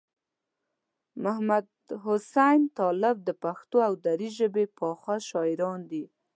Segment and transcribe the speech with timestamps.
[1.23, 6.03] محمدحسین طالب د پښتو او دري ژبې پاخه شاعران دي.